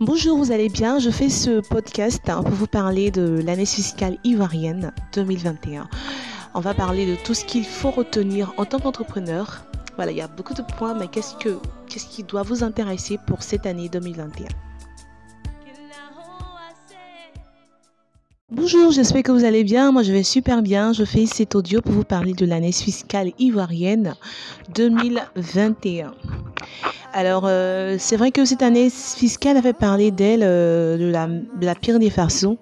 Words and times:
Bonjour, 0.00 0.36
vous 0.36 0.50
allez 0.50 0.68
bien? 0.68 0.98
Je 0.98 1.08
fais 1.08 1.28
ce 1.28 1.60
podcast 1.60 2.28
hein, 2.28 2.42
pour 2.42 2.50
vous 2.50 2.66
parler 2.66 3.12
de 3.12 3.40
l'année 3.44 3.64
fiscale 3.64 4.18
ivoirienne 4.24 4.92
2021. 5.14 5.88
On 6.54 6.60
va 6.60 6.74
parler 6.74 7.06
de 7.06 7.14
tout 7.14 7.32
ce 7.32 7.44
qu'il 7.44 7.64
faut 7.64 7.92
retenir 7.92 8.52
en 8.56 8.64
tant 8.64 8.80
qu'entrepreneur. 8.80 9.64
Voilà, 9.94 10.10
il 10.10 10.18
y 10.18 10.20
a 10.20 10.26
beaucoup 10.26 10.54
de 10.54 10.62
points, 10.62 10.94
mais 10.94 11.06
qu'est-ce, 11.06 11.36
que, 11.36 11.60
qu'est-ce 11.88 12.08
qui 12.08 12.24
doit 12.24 12.42
vous 12.42 12.64
intéresser 12.64 13.18
pour 13.28 13.44
cette 13.44 13.66
année 13.66 13.88
2021 13.88 14.48
Bonjour, 18.50 18.90
j'espère 18.90 19.22
que 19.22 19.30
vous 19.30 19.44
allez 19.44 19.62
bien. 19.62 19.92
Moi, 19.92 20.02
je 20.02 20.10
vais 20.10 20.24
super 20.24 20.62
bien. 20.62 20.92
Je 20.92 21.04
fais 21.04 21.26
cet 21.26 21.54
audio 21.54 21.80
pour 21.80 21.92
vous 21.92 22.04
parler 22.04 22.32
de 22.32 22.46
l'année 22.46 22.72
fiscale 22.72 23.30
ivoirienne 23.38 24.14
2021. 24.74 26.14
Alors, 27.16 27.44
euh, 27.46 27.94
c'est 27.96 28.16
vrai 28.16 28.32
que 28.32 28.44
cette 28.44 28.62
année 28.62 28.90
fiscale 28.90 29.56
a 29.56 29.62
fait 29.62 29.72
parler 29.72 30.10
d'elle 30.10 30.42
euh, 30.42 30.98
de, 30.98 31.04
la, 31.04 31.28
de 31.28 31.64
la 31.64 31.76
pire 31.76 32.00
des 32.00 32.10
façons. 32.10 32.58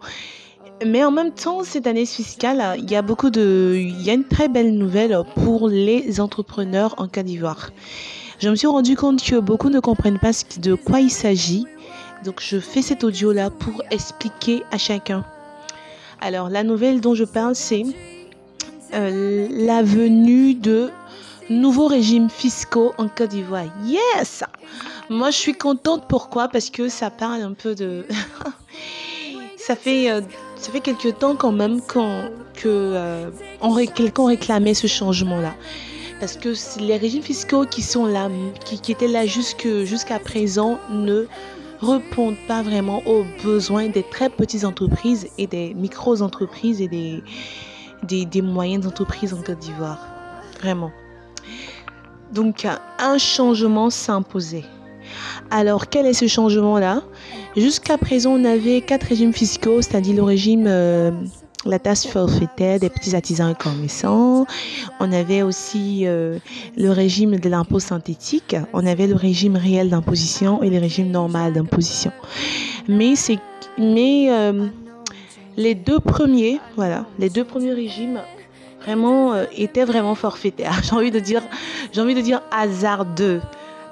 Mais 0.84 1.02
en 1.02 1.10
même 1.10 1.32
temps, 1.32 1.64
cette 1.64 1.86
année 1.86 2.04
fiscale, 2.04 2.77
il 2.77 2.91
y 2.91 2.94
a 2.94 3.00
beaucoup 3.00 3.30
de, 3.30 3.72
il 3.74 4.02
y 4.02 4.10
a 4.10 4.12
une 4.12 4.27
très 4.27 4.48
belle 4.48 4.77
nouvelle 4.77 5.18
pour 5.36 5.70
les 5.70 6.20
entrepreneurs 6.20 6.94
en 6.98 7.08
Côte 7.08 7.24
d'Ivoire. 7.24 7.70
Je 8.41 8.50
me 8.50 8.54
suis 8.54 8.66
rendu 8.66 8.94
compte 8.94 9.22
que 9.22 9.36
beaucoup 9.36 9.70
ne 9.70 9.80
comprennent 9.80 10.18
pas 10.18 10.32
de 10.58 10.74
quoi 10.74 11.00
il 11.00 11.10
s'agit. 11.10 11.64
Donc, 12.22 12.42
je 12.42 12.60
fais 12.60 12.82
cet 12.82 13.05
audio-là 13.05 13.48
pour 13.48 13.82
expliquer 13.91 14.64
à 14.70 14.77
chacun. 14.77 15.24
Alors, 16.20 16.50
la 16.50 16.62
nouvelle 16.62 17.00
dont 17.00 17.14
je 17.14 17.24
parle, 17.24 17.55
c'est 17.55 17.84
euh, 18.92 19.48
la 19.50 19.82
venue 19.82 20.52
de 20.52 20.91
nouveaux 21.51 21.87
régimes 21.87 22.30
fiscaux 22.30 22.92
en 22.98 23.09
Côte 23.09 23.30
d'Ivoire. 23.30 23.64
Yes 23.84 24.45
Moi, 25.10 25.30
je 25.30 25.37
suis 25.37 25.55
contente. 25.55 26.05
Pourquoi? 26.09 26.48
Parce 26.48 26.70
que 26.70 26.88
ça 26.88 27.10
parle 27.10 27.42
un 27.42 27.52
peu 27.52 27.74
de... 27.74 28.06
ça 29.56 29.77
fait... 29.77 30.10
Euh, 30.10 30.20
ça 30.62 30.70
fait 30.70 30.81
quelques 30.81 31.19
temps 31.19 31.34
quand 31.34 31.50
même 31.50 31.81
qu'on 31.81 32.31
que, 32.55 32.69
euh, 32.69 33.31
quelqu'un 33.97 34.27
réclamait 34.27 34.75
ce 34.75 34.86
changement-là. 34.86 35.55
Parce 36.20 36.36
que 36.36 36.55
les 36.81 36.97
régimes 36.97 37.22
fiscaux 37.22 37.66
qui 37.66 37.83
sont 37.83 38.06
là, 38.06 38.31
qui, 38.64 38.92
étaient 38.92 39.09
là 39.09 39.27
jusqu'à 39.27 40.20
présent, 40.20 40.78
ne 40.88 41.27
répondent 41.81 42.36
pas 42.47 42.62
vraiment 42.62 43.03
aux 43.06 43.25
besoins 43.42 43.88
des 43.88 44.05
très 44.05 44.28
petites 44.31 44.64
entreprises 44.64 45.27
et 45.36 45.48
des 45.48 45.75
micro-entreprises 45.75 46.81
et 46.81 46.86
des, 46.86 47.25
des, 48.05 48.25
des 48.25 48.41
moyennes 48.41 48.86
entreprises 48.86 49.34
en 49.34 49.42
Côte 49.42 49.59
d'Ivoire. 49.59 50.06
Vraiment. 50.61 50.92
Donc 52.33 52.66
un 52.98 53.19
changement 53.19 53.91
s'imposait. 53.91 54.64
Alors 55.50 55.88
quel 55.88 56.06
est 56.06 56.14
ce 56.14 56.27
changement-là? 56.27 57.02
Jusqu'à 57.56 57.98
présent, 57.98 58.33
on 58.33 58.44
avait 58.44 58.80
quatre 58.80 59.05
régimes 59.05 59.34
fiscaux, 59.34 59.83
c'est-à-dire 59.83 60.16
le 60.16 60.22
régime 60.22 60.64
euh, 60.66 61.10
la 61.64 61.78
taxe 61.78 62.06
forfaitaire 62.06 62.80
des 62.80 62.88
petits 62.88 63.14
artisans 63.14 63.50
et 63.50 63.55
commerçants. 63.55 64.47
On 65.00 65.12
avait 65.12 65.42
aussi 65.42 66.06
euh, 66.06 66.38
le 66.77 66.91
régime 66.91 67.38
de 67.38 67.48
l'impôt 67.48 67.78
synthétique. 67.78 68.56
On 68.72 68.86
avait 68.86 69.06
le 69.06 69.14
régime 69.14 69.56
réel 69.56 69.91
d'imposition 69.91 70.62
et 70.62 70.70
le 70.70 70.78
régime 70.78 71.10
normal 71.10 71.53
d'imposition. 71.53 72.12
Mais 72.88 73.14
c'est 73.16 73.38
mais 73.78 74.27
euh, 74.30 74.66
les 75.56 75.75
deux 75.75 76.00
premiers, 76.00 76.60
voilà, 76.77 77.06
les 77.19 77.30
deux 77.30 77.44
premiers 77.44 77.72
régimes 77.72 78.20
vraiment 78.84 79.33
euh, 79.33 79.44
étaient 79.56 79.84
vraiment 79.84 80.14
forfaitaires. 80.14 80.80
J'ai 80.83 80.94
envie 80.94 81.11
de 81.11 81.20
dire, 81.20 81.42
j'ai 81.92 82.00
envie 82.00 82.14
de 82.14 82.20
dire 82.20 82.42
hasardeux 82.50 83.41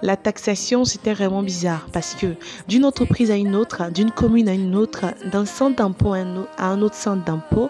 la 0.03 0.17
taxation, 0.17 0.85
c'était 0.85 1.13
vraiment 1.13 1.43
bizarre 1.43 1.87
parce 1.93 2.15
que 2.15 2.35
d'une 2.69 2.85
entreprise 2.85 3.31
à 3.31 3.37
une 3.37 3.55
autre, 3.55 3.91
d'une 3.93 4.11
commune 4.11 4.49
à 4.49 4.55
une 4.55 4.75
autre, 4.75 5.07
d'un 5.31 5.45
centre 5.45 5.77
d'impôt 5.77 6.15
à 6.15 6.65
un 6.65 6.83
autre 6.83 6.95
centre 6.95 7.23
d'impôt, 7.25 7.69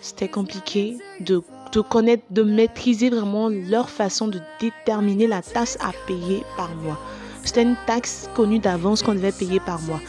c'était 0.00 0.28
compliqué 0.28 0.96
de, 1.20 1.42
de, 1.72 1.80
connaître, 1.80 2.24
de 2.30 2.42
maîtriser 2.42 3.10
vraiment 3.10 3.48
leur 3.48 3.90
façon 3.90 4.28
de 4.28 4.40
déterminer 4.60 5.26
la 5.26 5.42
taxe 5.42 5.76
à 5.80 5.92
payer 6.06 6.42
par 6.56 6.74
mois. 6.76 6.98
C'était 7.44 7.62
une 7.62 7.76
taxe 7.86 8.28
connue 8.34 8.58
d'avance 8.58 9.02
qu'on 9.02 9.14
devait 9.14 9.32
payer 9.32 9.60
par 9.60 9.80
mois. 9.82 10.00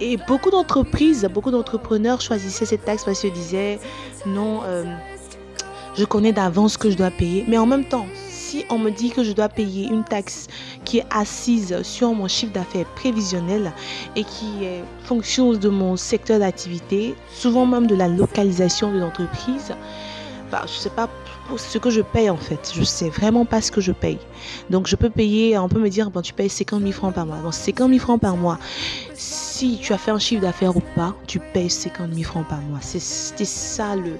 Et 0.00 0.18
beaucoup 0.28 0.50
d'entreprises, 0.50 1.26
beaucoup 1.32 1.50
d'entrepreneurs 1.50 2.20
choisissaient 2.20 2.66
cette 2.66 2.84
taxe 2.84 3.04
parce 3.04 3.20
qu'ils 3.20 3.32
disaient 3.32 3.78
non, 4.26 4.60
euh, 4.64 4.84
je 5.96 6.04
connais 6.04 6.32
d'avance 6.32 6.74
ce 6.74 6.78
que 6.78 6.90
je 6.90 6.96
dois 6.96 7.10
payer. 7.10 7.44
Mais 7.48 7.58
en 7.58 7.66
même 7.66 7.84
temps, 7.84 8.06
si 8.28 8.64
on 8.70 8.78
me 8.78 8.90
dit 8.90 9.10
que 9.10 9.24
je 9.24 9.32
dois 9.32 9.48
payer 9.48 9.86
une 9.86 10.04
taxe 10.04 10.46
qui 10.84 10.98
est 10.98 11.06
assise 11.10 11.82
sur 11.82 12.12
mon 12.12 12.28
chiffre 12.28 12.52
d'affaires 12.52 12.86
prévisionnel 12.94 13.72
et 14.14 14.24
qui 14.24 14.64
est 14.64 14.84
fonction 15.04 15.52
de 15.52 15.68
mon 15.68 15.96
secteur 15.96 16.38
d'activité, 16.38 17.14
souvent 17.32 17.66
même 17.66 17.86
de 17.86 17.94
la 17.94 18.08
localisation 18.08 18.92
de 18.92 18.98
l'entreprise, 18.98 19.74
bah, 20.50 20.62
je 20.66 20.72
ne 20.72 20.78
sais 20.78 20.90
pas 20.90 21.08
ce 21.56 21.78
que 21.78 21.90
je 21.90 22.02
paye 22.02 22.30
en 22.30 22.36
fait. 22.36 22.72
Je 22.74 22.80
ne 22.80 22.84
sais 22.84 23.08
vraiment 23.08 23.44
pas 23.44 23.60
ce 23.60 23.70
que 23.72 23.80
je 23.80 23.92
paye. 23.92 24.18
Donc 24.70 24.86
je 24.86 24.96
peux 24.96 25.10
payer, 25.10 25.58
on 25.58 25.68
peut 25.68 25.80
me 25.80 25.88
dire, 25.88 26.10
bon, 26.10 26.20
tu 26.20 26.32
payes 26.32 26.48
50 26.48 26.80
000 26.80 26.92
francs 26.92 27.14
par 27.14 27.26
mois. 27.26 27.38
Donc 27.38 27.54
50 27.54 27.88
000 27.88 28.00
francs 28.00 28.20
par 28.20 28.36
mois, 28.36 28.58
si 29.14 29.78
tu 29.80 29.92
as 29.92 29.98
fait 29.98 30.10
un 30.10 30.18
chiffre 30.18 30.42
d'affaires 30.42 30.76
ou 30.76 30.82
pas, 30.94 31.14
tu 31.26 31.40
payes 31.40 31.70
50 31.70 32.12
000 32.12 32.24
francs 32.24 32.46
par 32.46 32.60
mois. 32.60 32.80
C'était 32.80 33.44
ça 33.44 33.96
le, 33.96 34.12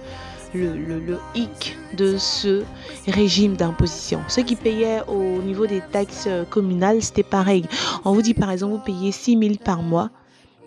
le, 0.57 1.19
hic 1.35 1.77
de 1.97 2.17
ce 2.19 2.63
régime 3.07 3.57
d'imposition. 3.57 4.21
Ceux 4.29 4.43
qui 4.43 4.57
payaient 4.57 5.03
au 5.09 5.43
niveau 5.43 5.67
des 5.67 5.83
taxes 5.93 6.25
euh, 6.27 6.45
communales, 6.45 7.03
c'était 7.03 7.23
pareil. 7.23 7.65
On 8.05 8.13
vous 8.13 8.23
dit 8.23 8.35
par 8.35 8.51
exemple, 8.51 8.73
vous 8.75 8.85
payez 8.85 9.13
6 9.13 9.39
000 9.39 9.55
par 9.65 9.83
mois, 9.83 10.11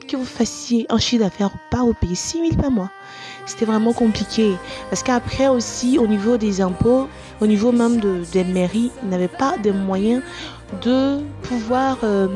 que 0.07 0.17
vous 0.17 0.25
fassiez 0.25 0.85
un 0.89 0.97
chiffre 0.97 1.23
d'affaires 1.23 1.51
ou 1.53 1.59
pas, 1.71 1.83
vous 1.83 1.93
payez 1.93 2.15
6 2.15 2.49
000 2.49 2.61
par 2.61 2.71
mois. 2.71 2.89
C'était 3.45 3.65
vraiment 3.65 3.93
compliqué. 3.93 4.53
Parce 4.89 5.03
qu'après 5.03 5.47
aussi, 5.47 5.97
au 5.97 6.07
niveau 6.07 6.37
des 6.37 6.61
impôts, 6.61 7.07
au 7.41 7.47
niveau 7.47 7.71
même 7.71 7.99
de, 7.99 8.23
des 8.31 8.43
mairies, 8.43 8.91
ils 9.03 9.09
n'avaient 9.09 9.27
pas 9.27 9.57
de 9.57 9.71
moyens 9.71 10.21
de 10.83 11.19
pouvoir 11.43 11.97
euh, 12.03 12.27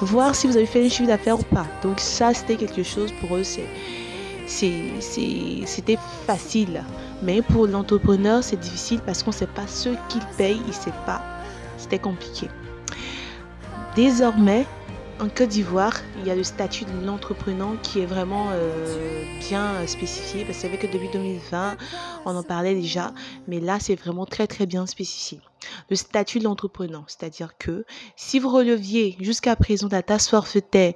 voir 0.00 0.34
si 0.34 0.46
vous 0.46 0.56
avez 0.56 0.66
fait 0.66 0.84
un 0.84 0.88
chiffre 0.88 1.08
d'affaires 1.08 1.38
ou 1.38 1.44
pas. 1.44 1.66
Donc 1.82 2.00
ça, 2.00 2.34
c'était 2.34 2.56
quelque 2.56 2.82
chose 2.82 3.12
pour 3.20 3.36
eux, 3.36 3.44
c'est 3.44 3.64
c'était 4.46 5.98
facile. 6.26 6.84
Mais 7.22 7.42
pour 7.42 7.66
l'entrepreneur, 7.66 8.42
c'est 8.42 8.58
difficile 8.58 9.00
parce 9.04 9.22
qu'on 9.22 9.30
ne 9.30 9.36
sait 9.36 9.46
pas 9.46 9.66
ce 9.66 9.90
qu'il 10.08 10.22
paye, 10.36 10.58
il 10.64 10.68
ne 10.68 10.72
sait 10.72 10.92
pas. 11.06 11.22
C'était 11.78 11.98
compliqué. 11.98 12.48
Désormais, 13.96 14.66
en 15.20 15.28
Côte 15.28 15.50
d'Ivoire, 15.50 15.94
il 16.18 16.26
y 16.26 16.30
a 16.30 16.34
le 16.34 16.42
statut 16.42 16.84
de 16.84 17.06
l'entrepreneur 17.06 17.80
qui 17.82 18.00
est 18.00 18.06
vraiment 18.06 18.48
euh, 18.50 19.22
bien 19.48 19.86
spécifié. 19.86 20.44
Parce 20.44 20.58
que 20.58 20.76
que 20.76 20.86
depuis 20.86 21.08
2020, 21.12 21.76
on 22.24 22.36
en 22.36 22.42
parlait 22.42 22.74
déjà, 22.74 23.12
mais 23.46 23.60
là, 23.60 23.78
c'est 23.80 23.94
vraiment 23.94 24.26
très 24.26 24.46
très 24.46 24.66
bien 24.66 24.86
spécifié. 24.86 25.40
Le 25.88 25.96
statut 25.96 26.40
de 26.40 26.44
l'entrepreneur, 26.44 27.04
c'est-à-dire 27.06 27.56
que 27.58 27.84
si 28.16 28.38
vous 28.38 28.50
releviez 28.50 29.16
jusqu'à 29.20 29.56
présent 29.56 29.88
la 29.90 30.02
taxe 30.02 30.28
forfaitaire 30.28 30.94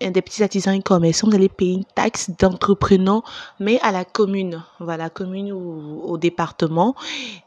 des 0.00 0.22
petits 0.22 0.42
artisans 0.42 0.74
et 0.74 0.80
commerçants, 0.80 1.28
vous 1.28 1.34
allez 1.34 1.50
payer 1.50 1.74
une 1.74 1.84
taxe 1.84 2.30
d'entrepreneur, 2.38 3.22
mais 3.58 3.78
à 3.82 3.92
la 3.92 4.04
commune, 4.04 4.62
voilà, 4.78 5.10
commune 5.10 5.52
ou 5.52 6.00
au 6.04 6.16
département, 6.16 6.94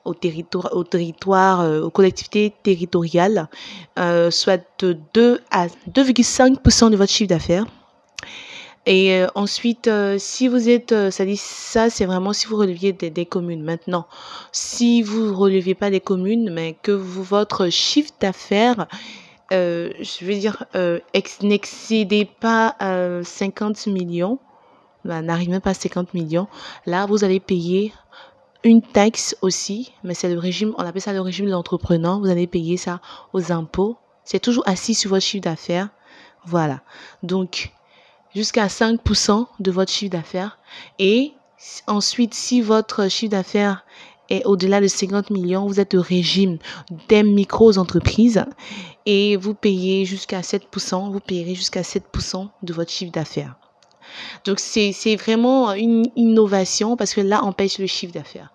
au 0.05 0.13
territoire, 0.13 0.75
au 0.75 0.83
territoire, 0.83 1.61
euh, 1.61 1.81
aux 1.81 1.89
collectivités 1.89 2.53
territoriales, 2.61 3.49
euh, 3.97 4.29
soit 4.29 4.61
de 4.79 4.97
2 5.13 5.39
à 5.49 5.67
2,5% 5.91 6.91
de 6.91 6.95
votre 6.95 7.11
chiffre 7.11 7.29
d'affaires. 7.29 7.65
Et 8.85 9.13
euh, 9.13 9.27
ensuite, 9.33 9.89
si 10.17 10.47
vous 10.47 10.69
êtes, 10.69 10.93
ça 11.09 11.25
dit 11.25 11.37
ça, 11.37 11.89
c'est 11.89 12.05
vraiment 12.05 12.33
si 12.33 12.47
vous 12.47 12.57
releviez 12.57 12.91
des, 12.91 13.25
communes. 13.25 13.63
Maintenant, 13.63 14.05
si 14.51 15.01
vous 15.01 15.33
relevez 15.33 15.73
pas 15.73 15.89
des 15.89 16.01
communes, 16.01 16.51
mais 16.53 16.75
que 16.83 16.91
votre 16.91 17.69
chiffre 17.69 18.11
d'affaires 18.19 18.87
je 19.53 20.25
veux 20.25 20.35
dire, 20.35 20.65
euh, 20.75 20.99
n'excédez 21.41 22.25
pas 22.25 22.75
50 23.23 23.87
euh, 23.87 23.91
millions, 23.91 24.39
bah, 25.05 25.21
n'arrive 25.21 25.49
même 25.49 25.61
pas 25.61 25.71
à 25.71 25.75
50 25.75 26.13
millions, 26.13 26.47
là, 26.85 27.05
vous 27.05 27.23
allez 27.23 27.39
payer 27.39 27.93
une 28.63 28.81
taxe 28.81 29.35
aussi, 29.41 29.93
mais 30.03 30.13
c'est 30.13 30.29
le 30.29 30.39
régime, 30.39 30.73
on 30.77 30.83
appelle 30.83 31.01
ça 31.01 31.13
le 31.13 31.21
régime 31.21 31.45
de 31.45 31.51
l'entrepreneur, 31.51 32.19
vous 32.19 32.29
allez 32.29 32.47
payer 32.47 32.77
ça 32.77 33.01
aux 33.33 33.51
impôts. 33.51 33.97
C'est 34.23 34.39
toujours 34.39 34.63
assis 34.67 34.95
sur 34.95 35.09
votre 35.09 35.25
chiffre 35.25 35.43
d'affaires. 35.43 35.89
Voilà. 36.45 36.79
Donc, 37.23 37.73
jusqu'à 38.33 38.67
5% 38.67 39.47
de 39.59 39.71
votre 39.71 39.91
chiffre 39.91 40.11
d'affaires. 40.11 40.57
Et 40.97 41.33
ensuite, 41.87 42.33
si 42.33 42.61
votre 42.61 43.09
chiffre 43.09 43.31
d'affaires 43.31 43.85
est 44.33 44.45
au-delà 44.45 44.81
de 44.81 44.87
50 44.87 45.29
millions, 45.29 45.67
vous 45.67 45.79
êtes 45.79 45.93
au 45.93 46.01
régime 46.01 46.57
des 47.09 47.23
micro-entreprises 47.23 48.45
et 49.05 49.37
vous 49.37 49.53
payez 49.53 50.05
jusqu'à 50.05 50.41
7%, 50.41 51.11
vous 51.11 51.19
payerez 51.19 51.55
jusqu'à 51.55 51.81
7% 51.81 52.47
de 52.61 52.73
votre 52.73 52.91
chiffre 52.91 53.11
d'affaires. 53.11 53.55
Donc 54.45 54.59
c'est 54.59 55.15
vraiment 55.15 55.73
une 55.73 56.05
innovation 56.15 56.95
parce 56.95 57.13
que 57.13 57.21
là, 57.21 57.41
on 57.43 57.67
sur 57.67 57.81
le 57.81 57.87
chiffre 57.87 58.13
d'affaires. 58.13 58.49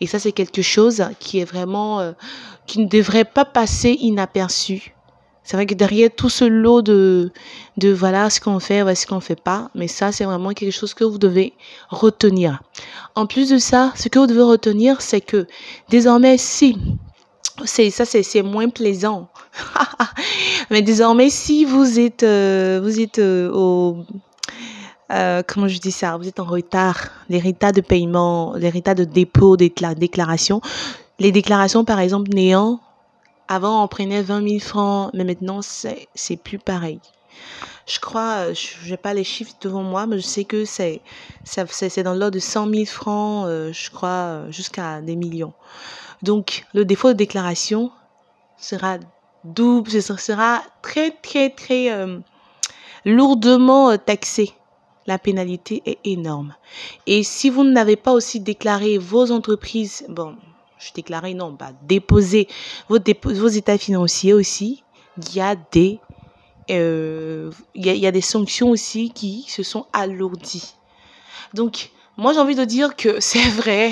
Et 0.00 0.06
ça, 0.06 0.18
c'est 0.18 0.32
quelque 0.32 0.62
chose 0.62 1.04
qui 1.20 1.38
est 1.38 1.44
vraiment, 1.44 2.00
euh, 2.00 2.12
qui 2.66 2.80
ne 2.80 2.88
devrait 2.88 3.24
pas 3.24 3.44
passer 3.44 3.96
inaperçu 4.00 4.93
C'est 5.44 5.58
vrai 5.58 5.66
que 5.66 5.74
derrière 5.74 6.10
tout 6.14 6.30
ce 6.30 6.44
lot 6.44 6.80
de, 6.80 7.30
de 7.76 7.92
voilà 7.92 8.30
ce 8.30 8.40
qu'on 8.40 8.60
fait, 8.60 8.80
voilà 8.80 8.94
ce 8.94 9.06
qu'on 9.06 9.20
fait 9.20 9.40
pas, 9.40 9.70
mais 9.74 9.88
ça, 9.88 10.10
c'est 10.10 10.24
vraiment 10.24 10.50
quelque 10.50 10.72
chose 10.72 10.94
que 10.94 11.04
vous 11.04 11.18
devez 11.18 11.52
retenir. 11.90 12.62
En 13.14 13.26
plus 13.26 13.50
de 13.50 13.58
ça, 13.58 13.92
ce 13.94 14.08
que 14.08 14.18
vous 14.18 14.26
devez 14.26 14.42
retenir, 14.42 15.02
c'est 15.02 15.20
que 15.20 15.46
désormais, 15.90 16.38
si 16.38 16.78
c'est 17.64 17.90
ça 17.90 18.04
c'est 18.04 18.42
moins 18.42 18.68
plaisant 18.68 19.28
mais 20.70 20.82
désormais 20.82 21.30
si 21.30 21.64
vous 21.64 22.00
êtes 22.00 22.24
euh, 22.24 22.80
vous 22.82 22.98
êtes 22.98 23.20
euh, 23.20 23.48
au 23.52 23.98
euh, 25.12 25.42
comment 25.46 25.68
je 25.68 25.78
dis 25.78 25.92
ça 25.92 26.16
vous 26.16 26.26
êtes 26.26 26.40
en 26.40 26.44
retard 26.44 27.10
les 27.28 27.38
retards 27.38 27.72
de 27.72 27.80
paiement 27.80 28.54
les 28.56 28.70
retards 28.70 28.96
de 28.96 29.04
dépôt 29.04 29.56
des 29.56 29.72
déclarations 29.96 30.60
les 31.20 31.30
déclarations 31.30 31.84
par 31.84 32.00
exemple 32.00 32.30
néant 32.34 32.80
avant 33.54 33.84
on 33.84 33.88
prenait 33.88 34.22
20 34.22 34.48
000 34.48 34.60
francs 34.60 35.10
mais 35.14 35.24
maintenant 35.24 35.60
c'est 35.62 36.36
plus 36.36 36.58
pareil 36.58 37.00
je 37.86 38.00
crois, 38.00 38.54
je 38.54 38.90
n'ai 38.90 38.96
pas 38.96 39.12
les 39.12 39.24
chiffres 39.24 39.52
devant 39.60 39.82
moi, 39.82 40.06
mais 40.06 40.18
je 40.18 40.26
sais 40.26 40.44
que 40.44 40.64
c'est 40.64 41.02
dans 42.02 42.14
l'ordre 42.14 42.30
de 42.30 42.38
100 42.38 42.70
000 42.70 42.84
francs, 42.86 43.46
je 43.46 43.90
crois, 43.90 44.44
jusqu'à 44.48 45.02
des 45.02 45.16
millions. 45.16 45.52
Donc, 46.22 46.64
le 46.72 46.86
défaut 46.86 47.08
de 47.08 47.18
déclaration 47.18 47.90
sera 48.56 48.96
double, 49.44 49.90
ce 49.90 50.16
sera 50.16 50.62
très, 50.82 51.10
très, 51.10 51.50
très 51.50 51.92
euh, 51.92 52.18
lourdement 53.04 53.90
euh, 53.90 53.96
taxé. 53.96 54.52
La 55.06 55.18
pénalité 55.18 55.82
est 55.84 55.98
énorme. 56.04 56.54
Et 57.06 57.22
si 57.22 57.50
vous 57.50 57.62
n'avez 57.62 57.96
pas 57.96 58.12
aussi 58.12 58.40
déclaré 58.40 58.96
vos 58.96 59.30
entreprises, 59.32 60.06
bon, 60.08 60.34
je 60.78 60.92
déclarais 60.92 61.34
non, 61.34 61.54
pas 61.56 61.72
déposer 61.82 62.48
vos, 62.88 62.98
vos 63.24 63.48
états 63.48 63.78
financiers 63.78 64.32
aussi, 64.32 64.82
il 65.16 65.36
y 65.36 65.40
a 65.40 65.56
des 65.56 66.00
euh, 66.70 67.50
il 67.74 67.84
y 67.84 68.06
a 68.06 68.10
des 68.10 68.22
sanctions 68.22 68.70
aussi 68.70 69.10
qui 69.10 69.44
se 69.48 69.62
sont 69.62 69.86
alourdies. 69.92 70.74
Donc, 71.52 71.90
moi, 72.16 72.32
j'ai 72.32 72.38
envie 72.38 72.54
de 72.54 72.64
dire 72.64 72.96
que 72.96 73.20
c'est 73.20 73.48
vrai, 73.50 73.90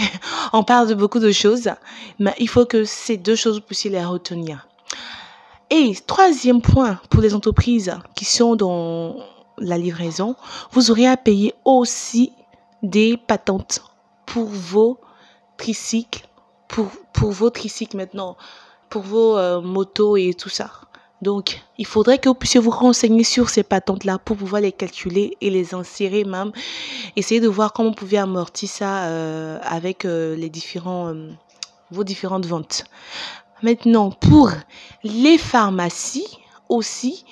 on 0.52 0.64
parle 0.64 0.88
de 0.88 0.94
beaucoup 0.94 1.18
de 1.18 1.32
choses, 1.32 1.68
mais 2.18 2.34
il 2.38 2.48
faut 2.48 2.66
que 2.66 2.84
ces 2.84 3.16
deux 3.16 3.36
choses, 3.36 3.56
vous 3.56 3.66
puissiez 3.66 3.90
les 3.90 4.04
retenir. 4.04 4.68
Et 5.70 5.94
troisième 6.06 6.60
point 6.60 7.00
pour 7.08 7.22
les 7.22 7.34
entreprises 7.34 7.94
qui 8.14 8.24
sont 8.24 8.56
dans 8.56 9.16
la 9.58 9.78
livraison, 9.78 10.36
vous 10.72 10.90
aurez 10.90 11.06
à 11.06 11.16
payer 11.16 11.54
aussi 11.64 12.32
des 12.82 13.16
patentes 13.16 13.82
pour 14.26 14.46
vos 14.46 14.98
tricycles, 15.56 16.26
pour, 16.72 16.88
pour 17.12 17.30
vos 17.30 17.50
tricycles 17.50 17.96
maintenant, 17.96 18.36
pour 18.88 19.02
vos 19.02 19.36
euh, 19.36 19.60
motos 19.60 20.16
et 20.16 20.34
tout 20.34 20.48
ça. 20.48 20.70
Donc, 21.20 21.62
il 21.78 21.86
faudrait 21.86 22.18
que 22.18 22.28
vous 22.28 22.34
puissiez 22.34 22.58
vous 22.58 22.70
renseigner 22.70 23.22
sur 23.22 23.48
ces 23.48 23.62
patentes-là 23.62 24.18
pour 24.18 24.36
pouvoir 24.36 24.60
les 24.62 24.72
calculer 24.72 25.36
et 25.40 25.50
les 25.50 25.72
insérer 25.72 26.24
même. 26.24 26.50
Essayez 27.14 27.40
de 27.40 27.46
voir 27.46 27.72
comment 27.72 27.90
vous 27.90 27.94
pouvez 27.94 28.18
amortir 28.18 28.68
ça 28.68 29.04
euh, 29.04 29.58
avec 29.62 30.04
euh, 30.04 30.34
les 30.34 30.48
différents, 30.48 31.14
vos 31.92 32.02
différentes 32.02 32.46
ventes. 32.46 32.84
Maintenant, 33.62 34.10
pour 34.10 34.50
les 35.04 35.38
pharmacies 35.38 36.38
aussi, 36.68 37.24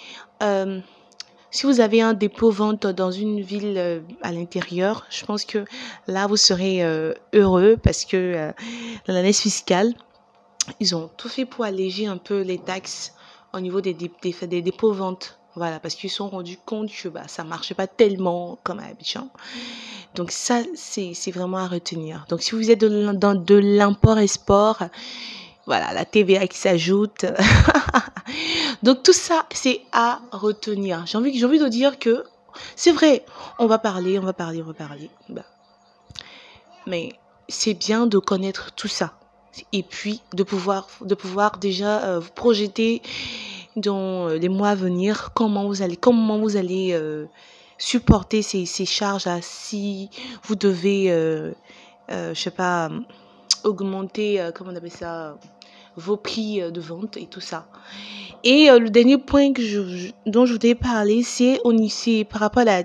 si 1.50 1.66
vous 1.66 1.80
avez 1.80 2.00
un 2.00 2.14
dépôt-vente 2.14 2.86
dans 2.86 3.10
une 3.10 3.40
ville 3.40 4.02
à 4.22 4.32
l'intérieur, 4.32 5.06
je 5.10 5.24
pense 5.24 5.44
que 5.44 5.64
là, 6.06 6.26
vous 6.26 6.36
serez 6.36 6.82
heureux 7.34 7.76
parce 7.82 8.04
que 8.04 8.52
dans 9.06 9.14
l'année 9.14 9.32
fiscale, 9.32 9.94
ils 10.78 10.94
ont 10.94 11.10
tout 11.16 11.28
fait 11.28 11.44
pour 11.44 11.64
alléger 11.64 12.06
un 12.06 12.18
peu 12.18 12.42
les 12.42 12.58
taxes 12.58 13.14
au 13.52 13.60
niveau 13.60 13.80
des, 13.80 13.94
des, 13.94 14.62
dépôts-ventes. 14.62 15.38
Voilà, 15.56 15.80
parce 15.80 15.96
qu'ils 15.96 16.10
se 16.10 16.16
sont 16.16 16.28
rendus 16.28 16.58
compte 16.64 16.90
que 16.92 17.08
bah, 17.08 17.26
ça 17.26 17.42
ne 17.42 17.48
marchait 17.48 17.74
pas 17.74 17.88
tellement 17.88 18.58
comme 18.62 18.78
à 18.78 18.84
Abidjan. 18.84 19.28
Donc 20.14 20.30
ça, 20.30 20.62
c'est 20.74 21.30
vraiment 21.32 21.58
à 21.58 21.66
retenir. 21.66 22.24
Donc 22.28 22.42
si 22.42 22.54
vous 22.54 22.70
êtes 22.70 22.80
dans 22.84 23.34
de 23.34 23.54
l'import-export, 23.56 24.84
voilà, 25.66 25.92
la 25.92 26.04
TVA 26.04 26.46
qui 26.46 26.58
s'ajoute. 26.58 27.26
Donc 28.82 29.02
tout 29.02 29.12
ça, 29.12 29.46
c'est 29.52 29.82
à 29.92 30.20
retenir. 30.32 31.04
J'ai 31.06 31.18
envie, 31.18 31.44
envie 31.44 31.58
de 31.58 31.68
dire 31.68 31.98
que 31.98 32.24
c'est 32.76 32.92
vrai, 32.92 33.24
on 33.58 33.66
va 33.66 33.78
parler, 33.78 34.18
on 34.18 34.22
va 34.22 34.32
parler, 34.32 34.62
on 34.62 34.66
va 34.66 34.74
parler. 34.74 35.10
Bah. 35.28 35.44
Mais 36.86 37.12
c'est 37.48 37.74
bien 37.74 38.06
de 38.06 38.18
connaître 38.18 38.72
tout 38.74 38.88
ça 38.88 39.12
et 39.72 39.82
puis 39.82 40.22
de 40.34 40.42
pouvoir, 40.42 40.88
de 41.00 41.14
pouvoir 41.14 41.58
déjà 41.58 42.04
euh, 42.04 42.18
vous 42.20 42.30
projeter 42.30 43.02
dans 43.76 44.28
euh, 44.28 44.36
les 44.36 44.48
mois 44.48 44.70
à 44.70 44.74
venir 44.74 45.30
comment 45.34 45.66
vous 45.66 45.82
allez, 45.82 45.96
comment 45.96 46.38
vous 46.38 46.56
allez 46.56 46.92
euh, 46.92 47.26
supporter 47.78 48.42
ces, 48.42 48.66
ces 48.66 48.86
charges 48.86 49.28
si 49.40 50.10
vous 50.44 50.54
devez, 50.54 51.08
je 52.08 52.34
sais 52.34 52.50
pas, 52.50 52.90
augmenter, 53.64 54.50
comment 54.54 54.70
on 54.72 54.76
appelle 54.76 54.90
ça, 54.90 55.38
vos 55.96 56.16
prix 56.16 56.60
de 56.70 56.80
vente 56.80 57.16
et 57.16 57.26
tout 57.26 57.40
ça. 57.40 57.66
Et 58.44 58.68
le 58.70 58.88
dernier 58.88 59.18
point 59.18 59.52
que 59.52 59.62
je, 59.62 60.10
dont 60.26 60.46
je 60.46 60.52
voudrais 60.52 60.74
parler, 60.74 61.22
c'est 61.22 61.60
par 62.24 62.40
rapport 62.40 62.62
à 62.62 62.64
la, 62.64 62.82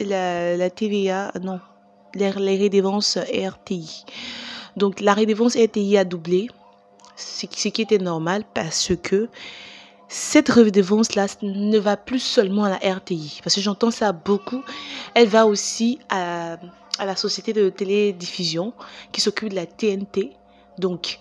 la, 0.00 0.56
la 0.56 0.70
TVA, 0.70 1.32
non, 1.42 1.60
les, 2.14 2.32
les 2.32 2.56
rédévances 2.56 3.18
RTI. 3.18 4.04
Donc 4.76 5.00
la 5.00 5.14
redevance 5.14 5.56
RTI 5.56 5.98
a 5.98 6.04
doublé, 6.04 6.48
ce 7.16 7.46
qui 7.46 7.82
était 7.82 7.98
normal 7.98 8.44
parce 8.54 8.92
que 9.02 9.28
cette 10.08 10.48
redevance-là 10.48 11.26
ne 11.42 11.78
va 11.78 11.96
plus 11.96 12.20
seulement 12.20 12.64
à 12.64 12.70
la 12.70 12.94
RTI, 12.94 13.40
parce 13.42 13.56
que 13.56 13.60
j'entends 13.60 13.90
ça 13.90 14.12
beaucoup, 14.12 14.62
elle 15.14 15.28
va 15.28 15.46
aussi 15.46 15.98
à, 16.08 16.56
la 17.04 17.16
société 17.16 17.52
de 17.52 17.68
télédiffusion 17.68 18.72
qui 19.12 19.20
s'occupe 19.20 19.50
de 19.50 19.54
la 19.54 19.66
TNT. 19.66 20.32
Donc, 20.78 21.18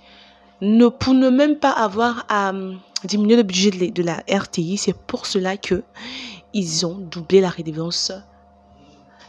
ne, 0.61 0.87
pour 0.87 1.13
ne 1.13 1.29
même 1.29 1.57
pas 1.57 1.71
avoir 1.71 2.25
à 2.29 2.49
hum, 2.49 2.79
diminuer 3.03 3.35
le 3.35 3.43
budget 3.43 3.71
de, 3.71 4.03
la 4.03 4.23
RTI, 4.29 4.77
c'est 4.77 4.95
pour 4.95 5.25
cela 5.25 5.57
que 5.57 5.83
ils 6.53 6.85
ont 6.85 6.95
doublé 6.95 7.41
la 7.41 7.49
redevance 7.49 8.11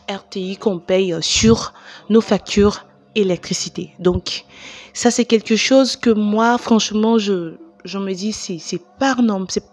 RTI 0.09 0.57
qu'on 0.57 0.79
paye 0.79 1.15
sur 1.21 1.75
nos 2.09 2.23
factures 2.23 2.87
électricité. 3.15 3.93
Donc, 3.99 4.45
ça, 4.93 5.11
c'est 5.11 5.25
quelque 5.25 5.57
chose 5.57 5.97
que 5.97 6.11
moi, 6.11 6.57
franchement, 6.59 7.19
je, 7.19 7.57
je 7.85 7.99
me 7.99 8.13
dis, 8.15 8.33
c'est, 8.33 8.59
pas 8.99 9.17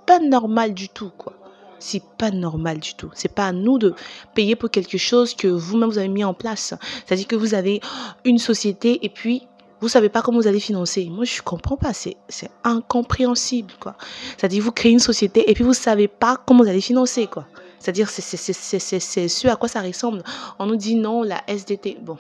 pas 0.05 0.19
normal 0.19 0.73
du 0.73 0.89
tout, 0.89 1.11
quoi. 1.17 1.33
C'est 1.79 2.03
pas 2.17 2.31
normal 2.31 2.79
du 2.79 2.95
tout. 2.95 3.09
C'est 3.13 3.33
pas 3.33 3.47
à 3.47 3.51
nous 3.51 3.77
de 3.77 3.93
payer 4.33 4.55
pour 4.55 4.69
quelque 4.69 4.97
chose 4.97 5.33
que 5.33 5.47
vous-même 5.47 5.89
vous 5.89 5.97
avez 5.97 6.07
mis 6.07 6.23
en 6.23 6.33
place. 6.33 6.73
C'est-à-dire 7.05 7.27
que 7.27 7.35
vous 7.35 7.53
avez 7.53 7.81
une 8.23 8.37
société 8.37 9.05
et 9.05 9.09
puis 9.09 9.47
vous 9.81 9.89
savez 9.89 10.09
pas 10.09 10.21
comment 10.21 10.39
vous 10.39 10.47
allez 10.47 10.59
financer. 10.59 11.07
Moi, 11.09 11.25
je 11.25 11.41
comprends 11.41 11.77
pas. 11.77 11.93
C'est, 11.93 12.17
c'est 12.29 12.49
incompréhensible, 12.63 13.73
quoi. 13.79 13.95
C'est-à-dire 14.37 14.63
vous 14.63 14.71
créez 14.71 14.91
une 14.91 14.99
société 14.99 15.49
et 15.49 15.53
puis 15.53 15.63
vous 15.63 15.73
savez 15.73 16.07
pas 16.07 16.37
comment 16.45 16.63
vous 16.63 16.69
allez 16.69 16.81
financer, 16.81 17.27
quoi. 17.27 17.45
C'est-à-dire 17.79 18.09
c'est, 18.09 18.21
c'est, 18.21 18.79
c'est, 18.79 19.27
ce 19.27 19.47
à 19.47 19.55
quoi 19.55 19.69
ça 19.69 19.81
ressemble. 19.81 20.23
On 20.57 20.65
nous 20.65 20.75
dit 20.75 20.95
non, 20.95 21.21
la 21.21 21.43
SDT. 21.47 21.99
Bon, 22.01 22.17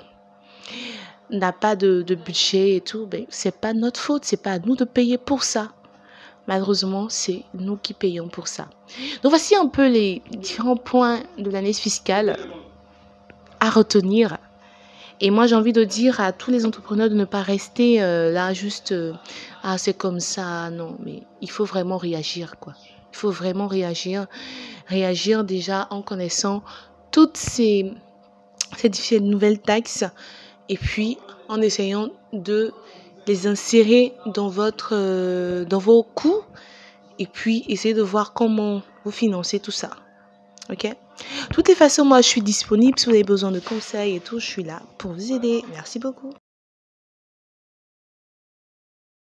n'a 1.29 1.51
pas 1.51 1.75
de, 1.75 2.03
budget 2.15 2.75
et 2.75 2.81
tout, 2.81 3.07
ben, 3.07 3.25
c'est 3.29 3.59
pas 3.59 3.73
notre 3.73 3.99
faute, 3.99 4.25
c'est 4.25 4.41
pas 4.41 4.51
à 4.51 4.59
nous 4.59 4.75
de 4.75 4.85
payer 4.85 5.17
pour 5.17 5.43
ça. 5.43 5.71
Malheureusement, 6.47 7.07
c'est 7.09 7.43
nous 7.55 7.75
qui 7.75 7.93
payons 7.93 8.27
pour 8.27 8.47
ça. 8.47 8.67
Donc 9.23 9.31
voici 9.31 9.55
un 9.55 9.67
peu 9.67 9.87
les 9.87 10.21
différents 10.31 10.77
points 10.77 11.21
de 11.37 11.49
l'année 11.49 11.73
fiscale 11.73 12.37
à 13.59 13.69
retenir. 13.69 14.37
Et 15.21 15.31
moi, 15.31 15.47
j'ai 15.47 15.55
envie 15.55 15.73
de 15.73 15.83
dire 15.83 16.19
à 16.19 16.33
tous 16.33 16.51
les 16.51 16.65
entrepreneurs 16.65 17.09
de 17.09 17.15
ne 17.15 17.25
pas 17.25 17.41
rester 17.41 18.03
euh, 18.03 18.31
là 18.31 18.53
juste 18.53 18.91
euh, 18.91 19.13
ah 19.63 19.77
c'est 19.77 19.93
comme 19.93 20.19
ça, 20.19 20.69
non, 20.69 20.97
mais 21.03 21.23
il 21.41 21.49
faut 21.49 21.65
vraiment 21.65 21.97
réagir 21.97 22.59
quoi. 22.59 22.73
Il 23.13 23.17
faut 23.17 23.31
vraiment 23.31 23.67
réagir, 23.67 24.27
réagir 24.87 25.45
déjà 25.45 25.87
en 25.89 26.01
connaissant 26.01 26.63
toutes 27.11 27.37
ces 27.37 27.93
ces 28.91 29.21
nouvelles 29.21 29.61
taxes 29.61 30.03
et 30.67 30.77
puis 30.77 31.17
en 31.47 31.61
essayant 31.61 32.09
de 32.33 32.73
les 33.27 33.47
insérer 33.47 34.13
dans 34.25 34.49
votre 34.49 34.89
euh, 34.93 35.65
dans 35.65 35.79
vos 35.79 36.03
coûts 36.03 36.41
et 37.19 37.27
puis 37.27 37.63
essayer 37.67 37.93
de 37.93 38.01
voir 38.01 38.33
comment 38.33 38.81
vous 39.03 39.11
financez 39.11 39.59
tout 39.59 39.71
ça. 39.71 39.91
OK? 40.69 40.83
De 40.83 41.53
toutes 41.53 41.67
les 41.69 41.75
façons, 41.75 42.05
moi 42.05 42.21
je 42.21 42.27
suis 42.27 42.41
disponible 42.41 42.99
si 42.99 43.05
vous 43.05 43.11
avez 43.11 43.23
besoin 43.23 43.51
de 43.51 43.59
conseils 43.59 44.15
et 44.15 44.19
tout, 44.19 44.39
je 44.39 44.45
suis 44.45 44.63
là 44.63 44.81
pour 44.97 45.11
vous 45.11 45.31
aider. 45.31 45.63
Merci 45.71 45.99
beaucoup. 45.99 46.33